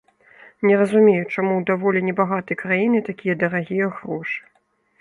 [0.67, 4.39] Не разумею, чаму ў даволі небагатай краіны такія дарагія грошы.